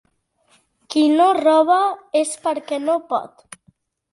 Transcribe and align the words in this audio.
Qui 0.95 1.03
no 1.19 1.27
roba 1.39 1.77
és 2.23 2.33
perquè 2.47 2.81
no 2.87 2.97
pot. 3.13 3.61